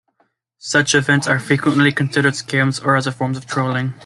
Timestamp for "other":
2.95-3.11